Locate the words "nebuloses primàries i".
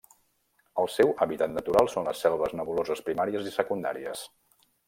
2.61-3.57